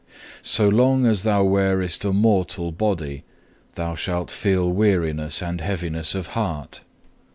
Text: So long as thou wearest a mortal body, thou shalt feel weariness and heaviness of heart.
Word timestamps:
So 0.41 0.67
long 0.67 1.05
as 1.05 1.21
thou 1.21 1.43
wearest 1.43 2.03
a 2.03 2.11
mortal 2.11 2.71
body, 2.71 3.23
thou 3.75 3.93
shalt 3.93 4.31
feel 4.31 4.71
weariness 4.71 5.43
and 5.43 5.61
heaviness 5.61 6.15
of 6.15 6.29
heart. 6.29 6.81